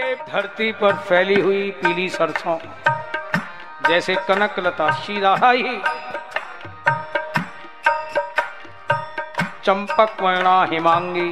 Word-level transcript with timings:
ये 0.00 0.14
धरती 0.28 0.70
पर 0.72 0.92
फैली 0.98 1.40
हुई 1.40 1.70
पीली 1.70 2.08
सरसों, 2.08 2.56
जैसे 3.88 4.14
कनक 4.28 4.58
लता 4.58 4.90
शीरा 4.96 5.34
ही। 5.44 5.76
चंपक 9.64 10.22
वर्णा 10.22 10.62
हिमांगी, 10.64 11.28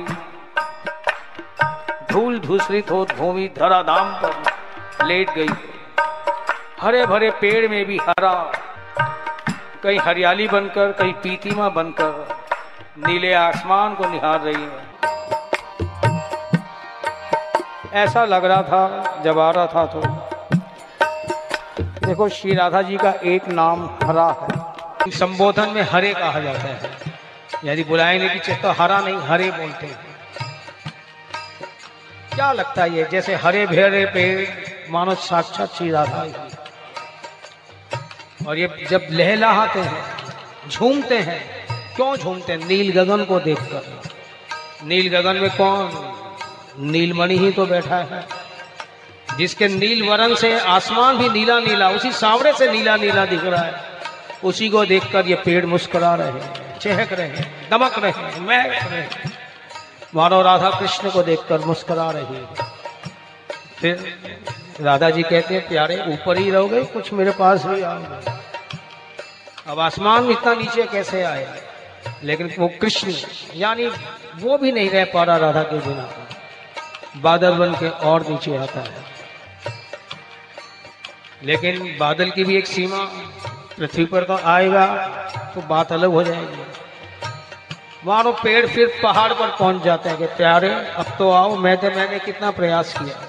धूल 2.10 2.38
धूसरित 2.38 2.90
हो 2.90 3.04
भूमि 3.16 3.48
धरा 3.58 3.80
धाम 3.82 4.12
पर 4.22 5.06
लेट 5.06 5.30
गई। 5.30 5.48
हरे 6.80 7.04
भरे 7.06 7.30
पेड़ 7.30 7.68
में 7.68 7.84
भी 7.84 7.98
हरा, 7.98 8.34
कहीं 9.82 9.98
हरियाली 9.98 10.48
बनकर, 10.48 10.92
कहीं 10.92 11.12
पीतीमा 11.14 11.68
बनकर, 11.70 12.36
नीले 13.06 13.32
आसमान 13.36 13.94
को 13.94 14.08
निहार 14.08 14.40
रही 14.40 14.62
है। 14.62 14.87
ऐसा 17.92 18.24
लग 18.24 18.44
रहा 18.44 18.62
था, 18.62 19.20
जब 19.24 19.38
आ 19.38 19.50
रहा 19.50 19.66
था 19.66 19.86
तो। 19.86 20.00
देखो, 22.06 22.28
श्री 22.28 22.54
राधा 22.54 22.82
जी 22.82 22.96
का 22.96 23.10
एक 23.10 23.48
नाम 23.48 23.98
हरा 24.02 24.26
है। 24.26 24.68
संबोधन 25.10 25.68
में 25.68 25.82
हरे 25.82 26.14
कहा 26.14 26.40
जाता 26.40 26.58
है। 26.58 26.80
यदि 27.64 27.84
बुलाएँगे 27.84 28.28
कि 28.28 28.54
तो 28.54 28.70
हरा 28.70 29.00
नहीं, 29.00 29.16
हरे 29.16 29.50
बोलते 29.50 29.86
हैं। 29.86 29.98
क्या 32.34 32.52
लगता 32.52 32.82
है 32.82 32.96
ये? 32.96 33.08
जैसे 33.12 33.34
हरे 33.34 33.66
भेरे 33.66 34.06
पेड़, 34.06 34.50
मानो 34.92 35.14
साक्षात 35.14 35.68
श्री 35.68 35.90
राधा 35.90 36.26
और 38.48 38.58
ये 38.58 38.86
जब 38.90 39.06
लहलाते 39.10 39.80
हैं, 39.80 40.04
झूमते 40.70 41.18
हैं, 41.18 41.66
क्यों 41.96 42.16
झूमते 42.16 42.52
हैं? 42.52 42.68
नील 42.68 43.02
गगन 43.02 43.24
को 43.24 43.40
देखकर। 43.40 44.02
नील 44.84 45.20
गगन 45.20 45.36
में 45.36 45.50
कौन 45.50 46.07
नीलमणि 46.78 47.36
ही 47.38 47.50
तो 47.52 47.66
बैठा 47.66 47.96
है। 47.96 48.26
जिसके 49.36 49.68
नील 49.68 50.08
वरण 50.08 50.34
से 50.34 50.58
आसमान 50.60 51.18
भी 51.18 51.28
नीला 51.28 51.58
नीला, 51.60 51.88
उसी 51.90 52.12
सावरे 52.12 52.52
से 52.52 52.70
नीला 52.72 52.96
नीला 52.96 53.24
दिख 53.26 53.44
रहा 53.44 53.62
है। 53.62 53.74
उसी 54.44 54.68
को 54.68 54.84
देखकर 54.86 55.26
ये 55.26 55.34
पेड़ 55.34 55.64
मुस्कुरा 55.66 56.14
रहे 56.14 56.30
हैं, 56.30 56.78
चहक 56.78 57.12
रहे 57.12 57.26
हैं 57.26 57.68
दमक 57.70 57.98
रहे 57.98 58.10
हैं, 58.10 58.40
महक 58.40 58.90
रहे 58.90 59.00
हैं। 59.00 59.32
मानो 60.14 60.40
राधा 60.42 60.70
कृष्ण 60.70 61.10
को 61.10 61.22
देखकर 61.22 61.58
मुस्कुरा 61.60 62.10
रही 62.10 62.36
है। 62.36 62.46
फिर 63.80 64.18
राधा 64.80 65.10
जी 65.10 65.22
कहते 65.22 65.54
हैं, 65.54 65.68
प्यारे, 65.68 65.96
ऊपर 66.08 66.38
ही 66.38 66.50
रहोगे, 66.50 66.82
कुछ 66.84 67.12
मेरे 67.12 67.30
पास 67.30 67.64
भी 67.64 67.82
आओगे 67.82 68.36
अब 69.66 69.80
आसमान 69.80 70.30
इतना 70.30 70.54
नीचे 70.54 70.82
कैसे 70.82 71.22
आए 71.22 71.46
लेकिन 72.24 72.54
वो 72.58 72.68
कृष्ण, 72.80 73.12
यानी 73.54 73.86
वो 74.36 74.58
भी 74.58 74.72
नहीं 74.72 74.90
रह 74.90 75.04
पा 75.04 75.22
रहा 75.24 75.36
राधा 75.36 75.62
के 75.62 75.78
बिना। 75.78 76.08
बादल 77.22 77.54
बन 77.54 77.74
के 77.74 77.88
और 77.88 78.26
नीचे 78.28 78.56
आता 78.56 78.80
है। 78.80 79.06
लेकिन 81.44 81.96
बादल 82.00 82.30
की 82.30 82.44
भी 82.44 82.56
एक 82.56 82.66
सीमा 82.66 83.04
पृथ्वी 83.78 84.04
पर 84.04 84.24
तो 84.24 84.36
आएगा 84.36 84.86
तो 85.54 85.60
बात 85.60 85.92
अलग 85.92 86.10
हो 86.10 86.22
जाएगी। 86.22 86.66
मानो 88.06 88.32
पेड़ 88.32 88.66
फिर 88.66 89.00
पहाड़ 89.02 89.32
पर 89.32 89.48
पहुँच 89.48 89.82
जाते 89.82 90.08
हैं 90.08 90.18
कि 90.18 90.26
प्यारे, 90.26 90.68
अब 90.68 91.06
तो 91.18 91.30
आओ, 91.30 91.56
मैं 91.56 91.76
तो 91.76 91.90
मैंने 91.90 92.18
कितना 92.18 92.50
प्रयास 92.50 92.94
किया। 92.98 93.20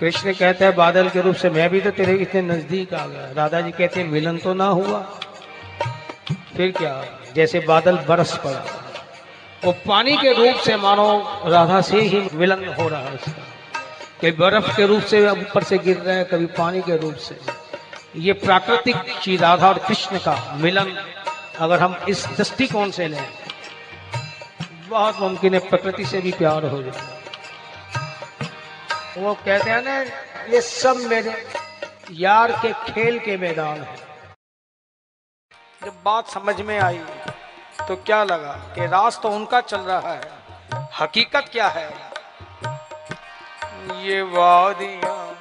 कृष्ण 0.00 0.32
कहते 0.32 0.64
हैं, 0.64 0.74
बादल 0.76 1.08
के 1.08 1.20
रूप 1.20 1.34
से 1.34 1.50
मैं 1.50 1.70
भी 1.70 1.80
तो 1.80 1.90
तेरे 1.90 2.14
इतने 2.14 2.42
नज़दीक 2.42 2.94
आ 2.94 3.06
गया। 3.06 3.32
राधा 3.32 3.60
जी 3.60 3.70
कहते 3.70 4.00
हैं, 4.00 4.08
मिलन 4.08 4.38
तो 4.38 4.54
ना 4.54 4.66
हुआ। 4.66 5.00
फिर 6.56 6.70
क्या, 6.70 7.04
जैसे 7.34 7.60
बादल 7.60 7.96
बरस 7.96 8.36
पड़ा। 8.36 8.85
वो 9.66 9.72
पानी 9.86 10.16
के 10.16 10.32
रूप 10.32 10.56
से 10.56 10.76
मानो 10.76 11.04
राधा 11.46 11.80
से 11.82 12.00
ही 12.00 12.18
मिलन 12.32 12.66
हो 12.74 12.88
रहा 12.88 13.00
है। 13.00 13.14
उसका 13.14 13.32
कभी 14.20 14.30
बर्फ़ 14.32 14.76
के 14.76 14.86
रूप 14.86 15.02
से 15.02 15.28
ऊपर 15.28 15.62
से 15.62 15.78
गिर 15.78 15.96
रहे 15.98 16.16
हैं, 16.16 16.24
कभी 16.24 16.46
पानी 16.54 16.82
के 16.82 16.96
रूप 16.96 17.14
से। 17.16 17.38
ये 18.16 18.32
प्राकृतिक 18.34 18.96
चीज़ 19.22 19.40
राधा 19.42 19.68
और 19.68 19.78
कृष्ण 19.78 20.18
का 20.18 20.36
मिलन 20.56 20.92
अगर 21.58 21.80
हम 21.80 21.96
इस 22.08 22.26
दृष्टिकोण 22.28 22.90
से 22.90 23.08
लें, 23.08 23.26
बहुत 24.88 25.20
मुमकिन 25.20 25.54
है 25.54 25.60
प्रकृति 25.68 26.04
से 26.06 26.20
भी 26.20 26.32
प्यार 26.32 26.64
हो 26.66 26.82
जाए। 26.82 27.02
वो 29.18 29.34
कहते 29.34 29.70
हैं 29.70 29.82
ना, 29.82 29.98
ये 30.48 30.60
सब 30.60 30.96
मेरे 31.06 31.34
यार 32.12 32.52
के 32.62 32.72
खेल 32.84 33.18
के 33.18 33.36
मैदान 33.36 33.80
है। 33.80 33.96
जब 35.84 36.02
बात 36.04 36.28
समझ 36.28 36.60
में 36.60 36.78
आई 36.80 37.00
तो 37.88 37.96
क्या 37.96 38.24
लगा 38.24 38.52
कि 38.74 38.86
राज 38.86 39.20
तो 39.20 39.28
उनका 39.28 39.60
चल 39.60 39.76
रहा 39.76 40.12
है? 40.12 40.20
हकीकत 41.00 41.44
क्या 41.52 41.68
है? 41.68 41.88
ये 44.02 44.22
वादियाँ, 44.22 45.36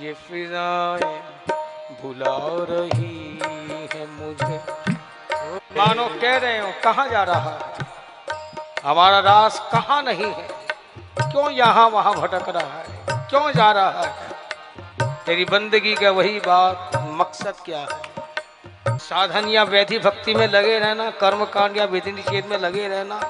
ये 0.00 0.12
फिजाएँ 0.12 1.22
भुला 2.02 2.36
रही 2.70 3.38
है 3.94 4.06
मुझे। 4.06 4.60
मानो 5.78 6.06
कह 6.06 6.36
रहे 6.36 6.58
हो, 6.58 6.72
कहा 6.84 7.06
जा 7.06 7.22
रहा 7.22 7.50
है? 7.50 7.86
हमारा 8.84 9.18
रास 9.20 9.68
कहाँ 9.72 10.02
नहीं 10.02 10.32
है? 10.32 10.48
क्यों 11.20 11.50
यहाँ 11.50 11.88
वहाँ 11.88 12.14
भटक 12.14 12.48
रहा 12.48 12.82
है? 12.82 12.86
क्यों 13.30 13.52
जा 13.52 13.72
रहा 13.72 14.02
है? 14.02 14.12
तेरी 15.26 15.44
बंदगी 15.44 15.94
का 15.94 16.10
वही 16.10 16.38
बात 16.40 16.90
मकसद 16.96 17.54
क्या 17.64 17.78
है? 17.78 18.13
साधन 18.98 19.48
या 19.48 19.62
वैधि 19.64 19.98
भक्ति 19.98 20.34
में 20.34 20.46
लगे 20.48 20.78
रहना 20.78 21.10
कर्म 21.20 21.44
कांड 21.44 21.76
या 21.76 21.84
विधि 21.84 22.12
निषेध 22.12 22.46
में 22.46 22.58
लगे 22.58 22.88
रहना, 22.88 23.20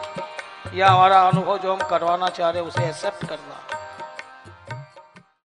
या 0.74 0.88
हमारा 0.88 1.20
अनुभव 1.20 1.58
जो 1.58 1.72
हम 1.72 1.88
करवाना 1.88 2.28
चाह 2.28 2.50
रहे 2.50 2.62
उसे 2.62 2.84
एक्सेप्ट 2.84 3.26
करना। 3.26 3.73